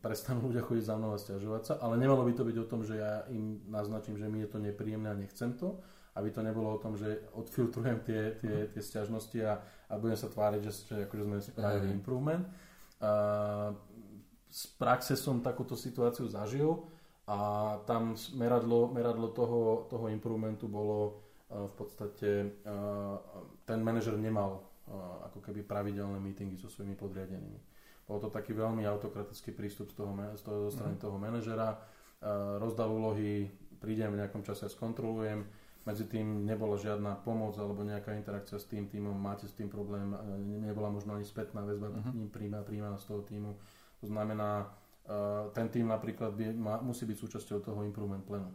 prestanú 0.04 0.52
ľudia 0.52 0.60
chodiť 0.60 0.84
za 0.84 0.94
mnou 1.00 1.16
a 1.16 1.18
stiažovať 1.18 1.62
sa, 1.64 1.74
ale 1.80 1.96
nemalo 1.96 2.28
by 2.28 2.32
to 2.36 2.44
byť 2.44 2.56
o 2.60 2.68
tom, 2.68 2.84
že 2.84 3.00
ja 3.00 3.24
im 3.32 3.64
naznačím, 3.72 4.20
že 4.20 4.28
mi 4.28 4.44
je 4.44 4.52
to 4.52 4.60
nepríjemné 4.60 5.08
a 5.08 5.16
nechcem 5.16 5.56
to, 5.56 5.80
aby 6.14 6.28
to 6.28 6.44
nebolo 6.44 6.76
o 6.76 6.82
tom, 6.82 6.94
že 6.94 7.24
odfiltrujem 7.32 8.04
tie, 8.04 8.36
tie, 8.36 8.68
tie 8.68 8.82
stiažnosti 8.84 9.38
a, 9.40 9.64
a 9.88 9.94
budem 9.96 10.20
sa 10.20 10.28
tváriť, 10.28 10.60
že, 10.60 10.72
že 10.86 10.96
akože 11.08 11.24
sme 11.24 11.38
spravili 11.40 11.88
improvement, 11.96 12.44
z 14.54 14.62
praxe 14.78 15.18
som 15.18 15.42
takúto 15.42 15.74
situáciu 15.74 16.30
zažil 16.30 16.86
a 17.26 17.38
tam 17.88 18.14
meradlo, 18.36 18.92
meradlo 18.92 19.32
toho, 19.32 19.88
toho 19.90 20.06
improvementu 20.12 20.70
bolo 20.70 21.24
v 21.48 21.74
podstate 21.74 22.60
ten 23.64 23.78
manažer 23.82 24.14
nemal 24.14 24.68
ako 25.24 25.40
keby 25.40 25.64
pravidelné 25.64 26.20
meetingy 26.20 26.60
so 26.60 26.68
svojimi 26.68 26.94
podriadenými. 26.94 27.60
Bol 28.04 28.20
to 28.20 28.28
taký 28.28 28.52
veľmi 28.52 28.84
autokratický 28.84 29.56
prístup 29.56 29.88
z 29.92 30.04
toho, 30.04 30.12
z 30.36 30.42
toho, 30.44 30.58
zo 30.68 30.70
strany 30.76 30.96
mm. 30.96 31.02
toho 31.02 31.16
manažera. 31.16 31.80
Rozdal 32.60 32.92
úlohy, 32.92 33.48
prídem 33.80 34.12
v 34.12 34.20
nejakom 34.24 34.44
čase 34.44 34.68
a 34.68 34.72
skontrolujem. 34.72 35.44
Medzi 35.84 36.08
tým 36.08 36.48
nebola 36.48 36.80
žiadna 36.80 37.20
pomoc 37.20 37.60
alebo 37.60 37.84
nejaká 37.84 38.16
interakcia 38.16 38.56
s 38.56 38.64
tým 38.64 38.88
týmom, 38.88 39.12
máte 39.12 39.44
s 39.44 39.52
tým 39.52 39.68
problém, 39.68 40.16
nebola 40.64 40.88
možno 40.88 41.12
ani 41.12 41.28
spätná 41.28 41.60
väzba 41.60 41.92
mm-hmm. 41.92 42.32
príjma, 42.32 42.64
príjma 42.64 42.96
z 42.96 43.04
toho 43.04 43.20
týmu. 43.20 43.52
To 44.00 44.06
znamená, 44.08 44.72
ten 45.52 45.68
tým 45.68 45.92
napríklad 45.92 46.32
by, 46.32 46.56
má, 46.56 46.80
musí 46.80 47.04
byť 47.04 47.16
súčasťou 47.20 47.60
toho 47.60 47.84
improvement 47.84 48.24
planu. 48.24 48.48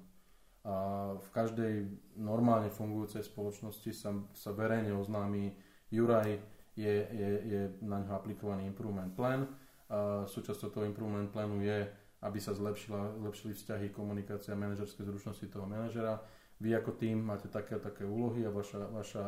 A 0.65 0.73
v 1.21 1.29
každej 1.29 1.73
normálne 2.17 2.73
fungujúcej 2.73 3.21
spoločnosti 3.21 3.93
sa, 3.93 4.09
sa 4.33 4.49
verejne 4.49 4.97
oznámi 4.97 5.53
Juraj 5.93 6.41
je, 6.79 6.95
je, 7.11 7.29
je 7.43 7.61
na 7.83 7.99
ňo 7.99 8.15
aplikovaný 8.15 8.63
improvement 8.71 9.11
plan. 9.11 9.43
A 9.89 10.23
súčasťou 10.23 10.69
toho 10.71 10.85
improvement 10.87 11.27
plánu 11.27 11.59
je, 11.59 11.89
aby 12.23 12.39
sa 12.39 12.55
zlepšila, 12.55 13.19
zlepšili 13.19 13.53
vzťahy, 13.57 13.87
komunikácia, 13.91 14.55
manažerské 14.55 15.03
zručnosti 15.03 15.43
toho 15.49 15.67
manažera. 15.67 16.23
Vy 16.59 16.75
ako 16.75 16.95
tým 16.99 17.23
máte 17.23 17.47
také 17.47 17.79
také 17.79 18.03
úlohy 18.03 18.43
a 18.43 18.51
vaša, 18.51 18.91
vaša, 18.91 19.23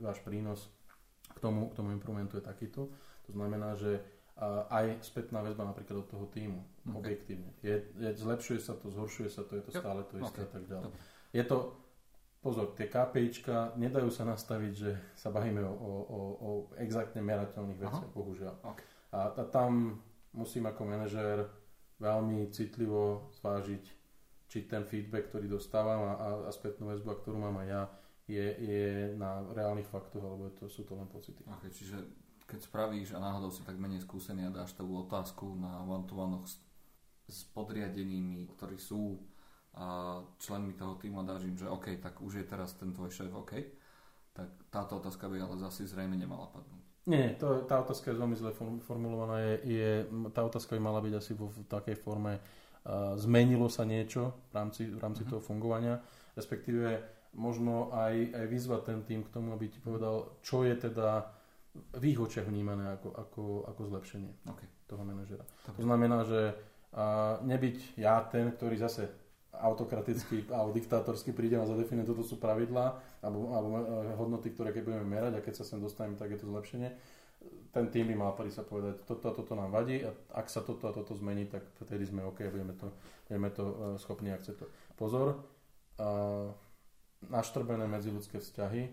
váš 0.00 0.18
prínos 0.24 0.68
k 1.32 1.38
tomu, 1.40 1.72
k 1.72 1.76
tomu 1.76 1.92
improvementu 1.96 2.36
je 2.36 2.44
takýto. 2.44 2.92
To 3.26 3.30
znamená, 3.32 3.74
že 3.74 4.04
aj 4.68 4.98
spätná 5.00 5.40
väzba 5.40 5.62
napríklad 5.62 6.04
od 6.04 6.08
toho 6.10 6.26
týmu, 6.26 6.58
okay. 6.84 6.98
objektívne. 6.98 7.50
Je, 7.62 7.86
je, 7.96 8.10
zlepšuje 8.18 8.60
sa 8.60 8.74
to, 8.74 8.90
zhoršuje 8.90 9.30
sa 9.30 9.46
to, 9.46 9.56
je 9.56 9.62
to 9.62 9.72
stále 9.72 10.02
to 10.10 10.18
isté 10.18 10.42
okay. 10.42 10.46
a 10.46 10.50
tak 10.50 10.64
ďalej. 10.66 10.90
Je 11.34 11.44
to, 11.46 11.56
pozor, 12.44 12.76
tie 12.76 12.92
KPIčka 12.92 13.72
nedajú 13.80 14.12
sa 14.12 14.28
nastaviť, 14.28 14.72
že 14.76 14.90
sa 15.16 15.32
bavíme 15.32 15.64
o, 15.64 15.72
o, 15.72 15.90
o, 16.12 16.48
exaktne 16.76 17.24
merateľných 17.24 17.80
veciach, 17.80 18.12
Aha. 18.12 18.16
bohužiaľ. 18.16 18.54
Okay. 18.60 18.84
A, 19.16 19.32
a 19.32 19.42
tam 19.48 19.96
musím 20.36 20.68
ako 20.68 20.84
manažér 20.84 21.48
veľmi 21.96 22.52
citlivo 22.52 23.32
zvážiť, 23.40 23.84
či 24.44 24.68
ten 24.68 24.84
feedback, 24.84 25.32
ktorý 25.32 25.48
dostávam 25.48 26.04
a, 26.04 26.12
a, 26.14 26.28
a 26.46 26.50
spätnú 26.52 26.92
väzbu, 26.92 27.24
ktorú 27.24 27.40
mám 27.40 27.64
aj 27.64 27.68
ja, 27.72 27.82
je, 28.28 28.46
je 28.60 28.84
na 29.16 29.40
reálnych 29.56 29.88
faktoch, 29.88 30.20
alebo 30.20 30.52
to, 30.52 30.68
sú 30.68 30.84
to 30.84 30.92
len 30.92 31.08
pocity. 31.08 31.40
Okay, 31.48 31.72
čiže 31.72 31.96
keď 32.44 32.60
spravíš 32.60 33.16
a 33.16 33.24
náhodou 33.24 33.48
si 33.48 33.64
tak 33.64 33.80
menej 33.80 34.04
skúsený 34.04 34.48
a 34.48 34.54
dáš 34.54 34.76
tú 34.76 34.84
otázku 34.84 35.56
na 35.56 35.80
one 35.80 36.04
to 36.04 36.12
one 36.12 36.44
s, 36.44 36.60
s 37.24 37.48
podriadenými, 37.56 38.52
ktorí 38.52 38.76
sú 38.76 39.16
a 39.74 40.18
členmi 40.38 40.72
toho 40.78 40.94
týmu 40.94 41.20
a 41.20 41.26
dáš 41.26 41.50
im, 41.50 41.58
že 41.58 41.66
OK, 41.66 41.98
tak 41.98 42.22
už 42.22 42.34
je 42.34 42.44
teraz 42.46 42.78
ten 42.78 42.94
tvoj 42.94 43.10
šéf 43.10 43.34
OK, 43.34 43.52
tak 44.30 44.48
táto 44.70 45.02
otázka 45.02 45.26
by 45.26 45.42
ale 45.42 45.58
zase 45.58 45.86
zrejme 45.86 46.14
nemala 46.14 46.46
padnúť. 46.50 46.82
Nie, 47.04 47.36
to, 47.36 47.68
tá 47.68 47.84
otázka 47.84 48.10
je 48.10 48.16
veľmi 48.16 48.36
zle 48.38 48.50
formulovaná. 48.80 49.36
Je, 49.44 49.54
je, 49.76 49.90
tá 50.32 50.40
otázka 50.40 50.72
by 50.72 50.80
mala 50.80 51.04
byť 51.04 51.14
asi 51.20 51.32
vo, 51.36 51.52
v 51.52 51.60
takej 51.68 52.00
forme 52.00 52.40
uh, 52.40 53.12
zmenilo 53.20 53.68
sa 53.68 53.84
niečo 53.84 54.48
v 54.48 54.52
rámci, 54.56 54.88
v 54.88 54.96
rámci 54.96 55.22
uh-huh. 55.26 55.36
toho 55.36 55.44
fungovania, 55.44 56.00
respektíve 56.32 57.04
možno 57.36 57.92
aj, 57.92 58.14
aj 58.32 58.46
vyzvať 58.48 58.80
ten 58.88 58.98
tým 59.04 59.20
k 59.26 59.32
tomu, 59.34 59.52
aby 59.52 59.68
ti 59.68 59.82
povedal, 59.84 60.38
čo 60.40 60.64
je 60.64 60.74
teda 60.78 61.28
v 61.74 62.02
ich 62.14 62.18
očiach 62.18 62.46
vnímané 62.46 62.94
ako, 62.94 63.08
ako, 63.10 63.42
ako 63.68 63.80
zlepšenie 63.90 64.32
okay. 64.46 64.68
toho 64.86 65.02
manažera. 65.02 65.44
To 65.74 65.82
znamená, 65.82 66.22
že 66.24 66.54
uh, 66.94 67.42
nebyť 67.42 68.00
ja 68.00 68.22
ten, 68.24 68.48
ktorý 68.54 68.80
zase 68.80 69.23
autokraticky 69.60 70.50
alebo 70.50 70.74
diktátorsky 70.74 71.30
prídem 71.30 71.62
a 71.62 71.70
zadefinuje, 71.70 72.08
toto 72.08 72.26
sú 72.26 72.40
pravidlá 72.40 72.98
alebo, 73.22 73.54
alebo 73.54 73.74
e, 73.78 74.14
hodnoty, 74.18 74.50
ktoré 74.50 74.74
keď 74.74 74.82
budeme 74.82 75.06
merať 75.06 75.32
a 75.38 75.44
keď 75.44 75.62
sa 75.62 75.64
sem 75.64 75.78
dostaneme, 75.78 76.18
tak 76.18 76.34
je 76.34 76.42
to 76.42 76.50
zlepšenie. 76.50 76.90
Ten 77.74 77.92
tým 77.92 78.08
by 78.08 78.16
mal 78.16 78.32
prísť 78.32 78.62
sa 78.62 78.64
povedať, 78.64 79.04
toto 79.04 79.24
a 79.28 79.32
toto 79.36 79.52
nám 79.52 79.74
vadí 79.74 80.00
a 80.00 80.10
ak 80.32 80.48
sa 80.48 80.64
toto 80.64 80.88
a 80.88 80.92
toto 80.94 81.12
zmení, 81.12 81.44
tak 81.50 81.66
vtedy 81.82 82.08
sme 82.08 82.24
OK, 82.24 82.46
budeme 82.48 82.72
to, 82.74 82.88
budeme 83.28 83.50
to 83.52 83.64
e, 83.64 83.74
schopní 84.00 84.30
akceptovať. 84.32 84.70
Pozor, 84.94 85.42
uh, 85.98 86.54
naštrbené 87.30 87.90
medziludské 87.90 88.38
vzťahy 88.38 88.90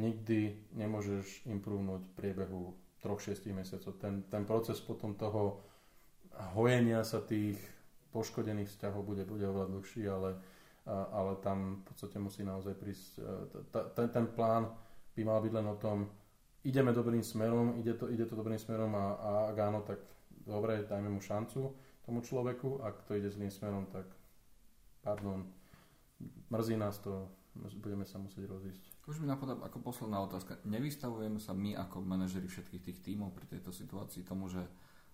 nikdy 0.00 0.56
nemôžeš 0.72 1.44
imprúvnuť 1.44 2.00
v 2.00 2.12
priebehu 2.16 2.62
3-6 3.04 3.52
mesiacov. 3.52 3.92
Ten, 4.00 4.24
ten 4.30 4.48
proces 4.48 4.80
potom 4.80 5.12
toho 5.12 5.60
hojenia 6.56 7.04
sa 7.04 7.20
tých 7.20 7.60
poškodených 8.12 8.68
vzťahov 8.68 9.02
bude, 9.02 9.24
bude 9.24 9.48
oveľa 9.48 9.72
dlhší, 9.72 10.04
ale, 10.06 10.36
ale 10.86 11.40
tam 11.40 11.80
v 11.80 11.82
podstate 11.88 12.16
musí 12.20 12.44
naozaj 12.44 12.74
prísť, 12.76 13.08
e, 13.18 13.90
ten, 13.96 14.08
ten 14.12 14.26
plán 14.28 14.68
by 15.16 15.22
mal 15.24 15.40
byť 15.40 15.52
len 15.52 15.66
o 15.66 15.76
tom, 15.80 16.06
ideme 16.62 16.92
dobrým 16.92 17.24
smerom, 17.24 17.80
ide 17.80 17.96
to, 17.96 18.12
ide 18.12 18.28
to 18.28 18.36
dobrým 18.36 18.60
smerom 18.60 18.92
a, 18.94 19.06
a 19.18 19.30
ak 19.50 19.56
áno, 19.58 19.80
tak 19.82 19.98
dobre, 20.44 20.84
dajme 20.84 21.10
mu 21.10 21.20
šancu 21.20 21.72
tomu 22.02 22.20
človeku, 22.22 22.82
ak 22.82 23.06
to 23.06 23.14
ide 23.14 23.30
zlým 23.30 23.50
smerom, 23.50 23.86
tak 23.90 24.06
pardon, 25.02 25.46
mrzí 26.50 26.76
nás 26.76 26.98
to, 26.98 27.30
budeme 27.78 28.06
sa 28.06 28.18
musieť 28.18 28.48
rozísť. 28.48 28.82
Už 29.06 29.18
mi 29.18 29.26
napadá 29.26 29.58
ako 29.58 29.82
posledná 29.82 30.22
otázka. 30.22 30.62
Nevystavujeme 30.62 31.42
sa 31.42 31.52
my 31.52 31.74
ako 31.74 32.00
manažeri 32.06 32.46
všetkých 32.46 32.82
tých 32.82 32.98
tímov 33.02 33.34
pri 33.34 33.50
tejto 33.50 33.74
situácii 33.74 34.22
tomu, 34.22 34.46
že 34.46 34.62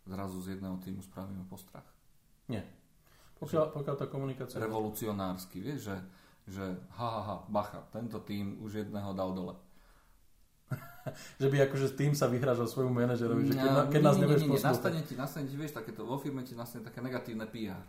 zrazu 0.04 0.40
z 0.44 0.56
jedného 0.56 0.76
týmu 0.80 1.00
spravíme 1.04 1.44
postrach? 1.48 1.84
Nie. 2.48 2.64
Pokiaľ, 3.38 3.64
pokiaľ 3.70 3.94
tá 3.94 4.06
komunikácia... 4.10 4.58
Revolucionársky, 4.58 5.62
vieš, 5.62 5.90
že, 5.90 5.96
že 6.50 6.64
ha, 6.98 7.08
ha, 7.08 7.20
ha, 7.22 7.36
bacha, 7.46 7.86
tento 7.94 8.18
tým 8.22 8.58
už 8.62 8.86
jedného 8.86 9.14
dal 9.14 9.30
dole. 9.30 9.54
že 11.40 11.48
by 11.48 11.70
akože 11.70 11.96
tým 11.96 12.12
sa 12.12 12.28
vyhražal 12.28 12.68
svojmu 12.68 12.92
manažerovi, 12.92 13.48
že 13.48 13.54
keď, 13.56 13.88
keď 13.88 14.00
nás 14.04 14.16
nebudeš 14.20 14.44
nie, 14.44 14.58
nie, 14.58 14.60
nastane 14.60 15.00
ti, 15.06 15.14
nastane 15.16 15.46
ti, 15.46 15.56
vieš, 15.56 15.78
takéto, 15.78 16.04
vo 16.04 16.18
firme 16.20 16.42
ti 16.42 16.58
nastane 16.58 16.84
také 16.84 17.00
negatívne 17.00 17.46
PR. 17.48 17.80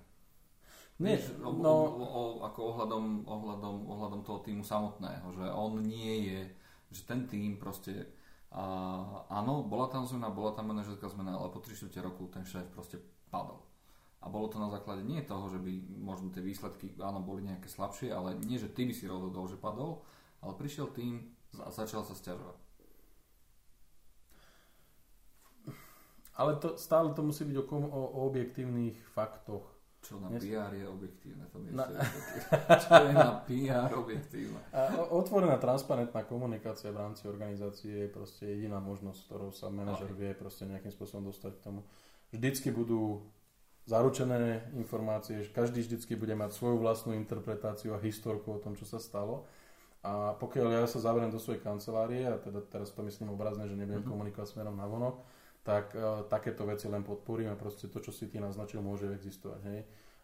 Nie, 1.00 1.18
vieš, 1.18 1.36
o, 1.42 1.52
no... 1.52 1.74
o, 1.98 2.06
o, 2.06 2.24
ako 2.46 2.60
ohľadom, 2.76 3.04
ohľadom, 3.26 3.76
ohľadom 3.88 4.22
toho 4.24 4.40
týmu 4.46 4.64
samotného, 4.64 5.28
že 5.34 5.46
on 5.50 5.82
nie 5.82 6.30
je, 6.30 6.42
že 6.94 7.02
ten 7.10 7.26
tým 7.26 7.58
proste 7.58 8.20
a, 8.50 8.66
áno, 9.30 9.62
bola 9.62 9.86
tam 9.94 10.10
zmena, 10.10 10.34
bola 10.34 10.58
tam 10.58 10.74
manažerská 10.74 11.06
zmena, 11.14 11.38
ale 11.38 11.54
po 11.54 11.62
3 11.62 11.86
roku 12.02 12.26
ten 12.34 12.42
šéf 12.42 12.66
proste 12.74 12.98
padol. 13.30 13.62
A 14.20 14.28
bolo 14.28 14.52
to 14.52 14.60
na 14.60 14.68
základe 14.68 15.08
nie 15.08 15.24
toho, 15.24 15.48
že 15.48 15.60
by 15.64 15.72
možno 15.96 16.28
tie 16.28 16.44
výsledky, 16.44 16.92
áno, 17.00 17.24
boli 17.24 17.40
nejaké 17.48 17.72
slabšie, 17.72 18.12
ale 18.12 18.36
nie, 18.36 18.60
že 18.60 18.68
ty 18.68 18.84
by 18.84 18.92
si 18.92 19.08
rozhodol, 19.08 19.48
že 19.48 19.56
padol, 19.56 20.04
ale 20.44 20.60
prišiel 20.60 20.92
tým 20.92 21.24
a 21.64 21.72
začal 21.72 22.04
sa 22.04 22.12
stiažovať. 22.14 22.60
Ale 26.40 26.56
to, 26.56 26.80
stále 26.80 27.12
to 27.12 27.20
musí 27.20 27.44
byť 27.44 27.58
o, 27.60 27.64
o, 27.68 28.02
o 28.16 28.20
objektívnych 28.32 28.96
faktoch. 29.12 29.80
Čo 30.00 30.24
na 30.24 30.32
Nes... 30.32 30.40
PR 30.40 30.72
je 30.72 30.88
objektívne? 30.88 31.44
To 31.52 31.60
mi 31.60 31.76
na... 31.76 31.84
Čo 32.88 32.96
je 32.96 33.12
na 33.12 33.44
PR 33.44 33.92
objektívne? 33.92 34.60
A 34.72 35.04
otvorená, 35.12 35.60
transparentná 35.60 36.24
komunikácia 36.24 36.96
v 36.96 37.04
rámci 37.04 37.28
organizácie 37.28 38.08
je 38.08 38.08
proste 38.08 38.48
jediná 38.48 38.80
možnosť, 38.80 39.20
ktorou 39.28 39.52
sa 39.52 39.68
manažer 39.68 40.08
vie 40.16 40.32
proste 40.32 40.64
nejakým 40.64 40.96
spôsobom 40.96 41.28
dostať 41.28 41.60
k 41.60 41.64
tomu. 41.68 41.84
Vždycky 42.32 42.72
budú 42.72 43.28
zaručené 43.90 44.70
informácie, 44.78 45.42
že 45.42 45.50
každý 45.50 45.82
vždycky 45.82 46.14
bude 46.14 46.38
mať 46.38 46.54
svoju 46.54 46.78
vlastnú 46.78 47.18
interpretáciu 47.18 47.98
a 47.98 48.00
historku 48.00 48.54
o 48.54 48.62
tom, 48.62 48.78
čo 48.78 48.86
sa 48.86 49.02
stalo. 49.02 49.50
A 50.06 50.38
pokiaľ 50.38 50.80
ja 50.80 50.86
sa 50.86 51.02
zavriem 51.02 51.34
do 51.34 51.42
svojej 51.42 51.60
kancelárie, 51.60 52.24
a 52.30 52.38
teda 52.38 52.62
teraz 52.70 52.94
to 52.94 53.02
myslím 53.04 53.34
obrazne, 53.34 53.66
že 53.66 53.74
nebudem 53.74 54.06
mm-hmm. 54.06 54.14
komunikovať 54.14 54.48
smerom 54.56 54.78
na 54.78 54.86
vonok, 54.86 55.26
tak 55.66 55.92
uh, 55.98 56.24
takéto 56.30 56.64
veci 56.70 56.88
len 56.88 57.04
podporím 57.04 57.52
a 57.52 57.60
proste 57.60 57.92
to, 57.92 58.00
čo 58.00 58.14
si 58.14 58.32
ty 58.32 58.40
naznačil, 58.40 58.80
môže 58.80 59.12
existovať. 59.12 59.62
Hej. 59.68 59.80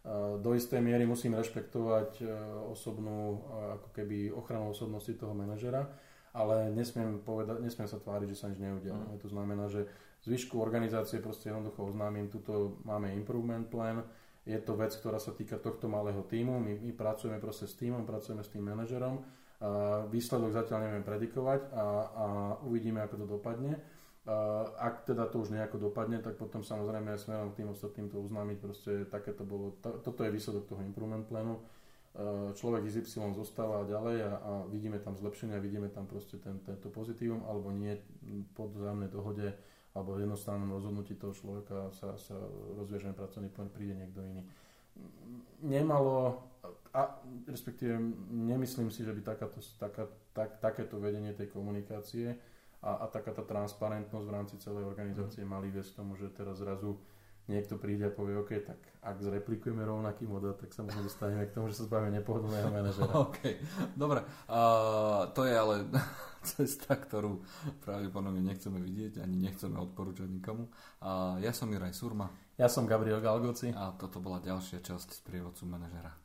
Uh, 0.05 0.39
do 0.39 0.55
istej 0.55 0.79
miery 0.79 1.03
musím 1.03 1.35
rešpektovať 1.35 2.23
uh, 2.23 2.29
osobnú, 2.71 3.43
uh, 3.49 3.81
ako 3.81 3.89
keby 3.91 4.31
ochranu 4.31 4.71
osobnosti 4.71 5.11
toho 5.11 5.35
manažera, 5.35 5.91
ale 6.31 6.71
nesmiem, 6.71 7.19
povedať, 7.19 7.59
nesmiem 7.59 7.89
sa 7.89 7.99
tváriť, 7.99 8.31
že 8.31 8.37
sa 8.39 8.47
nič 8.47 8.63
neudialo. 8.63 9.11
Mm. 9.11 9.19
To 9.19 9.27
znamená, 9.27 9.65
že 9.67 9.91
zvyšku 10.25 10.57
organizácie 10.57 11.21
proste 11.21 11.53
jednoducho 11.53 11.93
oznámim, 11.93 12.27
tuto 12.27 12.81
máme 12.83 13.13
improvement 13.13 13.69
plan, 13.69 14.01
je 14.45 14.57
to 14.61 14.77
vec, 14.77 14.93
ktorá 14.93 15.17
sa 15.17 15.33
týka 15.33 15.57
tohto 15.57 15.89
malého 15.89 16.21
týmu, 16.25 16.61
my, 16.61 16.77
my 16.81 16.91
pracujeme 16.93 17.41
proste 17.41 17.65
s 17.65 17.77
týmom, 17.77 18.05
pracujeme 18.05 18.45
s 18.45 18.53
tým 18.53 18.65
manažerom, 18.65 19.25
a 19.65 20.03
výsledok 20.11 20.51
zatiaľ 20.51 20.79
neviem 20.83 21.05
predikovať 21.07 21.71
a, 21.71 21.85
a 22.11 22.25
uvidíme, 22.67 22.99
ako 23.01 23.15
to 23.23 23.25
dopadne. 23.25 23.79
A 24.25 24.67
ak 24.81 25.05
teda 25.05 25.29
to 25.29 25.45
už 25.45 25.53
nejako 25.53 25.89
dopadne, 25.89 26.17
tak 26.19 26.35
potom 26.35 26.65
samozrejme 26.65 27.13
aj 27.13 27.23
smerom 27.23 27.53
k 27.53 27.61
tým 27.61 27.69
ostatným 27.71 28.09
to 28.09 28.19
oznámiť, 28.19 28.57
proste 28.57 28.91
také 29.07 29.31
to 29.31 29.45
bolo, 29.45 29.77
to, 29.79 30.01
toto 30.01 30.25
je 30.25 30.33
výsledok 30.33 30.65
toho 30.65 30.81
improvement 30.81 31.23
plánu. 31.23 31.61
Človek 32.55 32.87
XY 32.89 33.35
zostáva 33.35 33.83
ďalej 33.85 34.17
a, 34.23 34.31
a 34.39 34.51
vidíme 34.71 34.97
tam 35.03 35.19
zlepšenia, 35.19 35.61
vidíme 35.61 35.91
tam 35.91 36.07
proste 36.07 36.41
ten, 36.41 36.59
tento 36.63 36.87
pozitívum, 36.89 37.43
alebo 37.47 37.69
nie 37.75 37.95
po 38.55 38.71
vzájomnej 38.71 39.11
dohode 39.11 39.51
alebo 39.95 40.19
v 40.19 40.27
jednostrannom 40.27 40.75
rozhodnutí 40.75 41.15
toho 41.15 41.31
človeka 41.31 41.89
sa, 41.95 42.19
sa 42.19 42.35
rozviežeme 42.75 43.15
pracovný 43.15 43.47
pomer, 43.47 43.71
príde 43.71 43.95
niekto 43.95 44.19
iný. 44.19 44.43
Nemalo, 45.63 46.43
a 46.91 47.19
respektíve 47.47 47.95
nemyslím 48.31 48.91
si, 48.91 49.07
že 49.07 49.15
by 49.15 49.23
takáto, 49.23 49.63
taká, 49.79 50.11
tak, 50.35 50.59
takéto 50.59 50.99
vedenie 50.99 51.31
tej 51.31 51.47
komunikácie 51.47 52.35
a, 52.83 53.03
a 53.03 53.05
taká 53.07 53.31
tá 53.31 53.43
transparentnosť 53.47 54.25
v 54.27 54.35
rámci 54.35 54.55
celej 54.59 54.83
organizácie 54.83 55.47
mm. 55.47 55.49
mali 55.49 55.67
viesť 55.71 55.95
k 55.95 55.99
tomu, 56.03 56.19
že 56.19 56.31
teraz 56.31 56.59
zrazu 56.59 56.99
niekto 57.45 57.77
príde 57.77 58.09
a 58.09 58.13
povie, 58.13 58.37
OK, 58.37 58.51
tak 58.65 58.79
ak 59.05 59.21
zreplikujeme 59.21 59.85
rovnaký 59.85 60.25
model, 60.25 60.57
tak 60.57 60.73
sa 60.73 60.81
možno 60.81 61.05
dostaneme 61.05 61.45
k 61.45 61.53
tomu, 61.53 61.69
že 61.69 61.77
sa 61.77 61.85
zbavíme 61.85 62.17
nepohodlného 62.21 62.69
manažera. 62.73 63.13
OK, 63.29 63.39
dobre. 63.93 64.25
Uh, 64.49 65.29
to 65.37 65.45
je 65.45 65.53
ale 65.53 65.85
cesta, 66.49 66.97
ktorú 66.97 67.45
pravdepodobne 67.85 68.41
nechceme 68.41 68.81
vidieť, 68.81 69.21
ani 69.21 69.37
nechceme 69.37 69.77
odporúčať 69.77 70.25
nikomu. 70.25 70.73
Uh, 70.99 71.37
ja 71.45 71.53
som 71.53 71.69
Juraj 71.69 71.93
Surma. 71.93 72.33
Ja 72.57 72.65
som 72.65 72.89
Gabriel 72.89 73.21
Galgoci. 73.21 73.69
A 73.77 73.93
toto 73.93 74.17
bola 74.17 74.41
ďalšia 74.41 74.81
časť 74.81 75.07
z 75.13 75.19
prievodcu 75.21 75.69
manažera. 75.69 76.24